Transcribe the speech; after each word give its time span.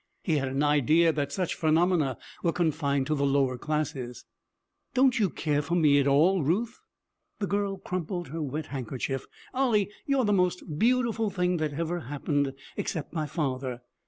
He 0.23 0.37
had 0.37 0.47
an 0.47 0.63
idea 0.63 1.13
that 1.13 1.31
such 1.31 1.53
phenomena 1.53 2.17
were 2.41 2.51
confined 2.51 3.05
to 3.05 3.13
the 3.13 3.23
lower 3.23 3.55
classes. 3.59 4.25
'Don't 4.95 5.19
you 5.19 5.29
care 5.29 5.61
for 5.61 5.75
me 5.75 5.99
at 5.99 6.07
all, 6.07 6.41
Ruth?' 6.41 6.79
The 7.37 7.45
girl 7.45 7.77
crumpled 7.77 8.29
her 8.29 8.41
wet 8.41 8.65
handkerchief. 8.65 9.27
'Ollie, 9.53 9.91
you're 10.07 10.25
the 10.25 10.33
most 10.33 10.79
beautiful 10.79 11.29
thing 11.29 11.57
that 11.57 11.73
ever 11.73 11.99
happened 11.99 12.51
except 12.75 13.13
my 13.13 13.27
father. 13.27 13.83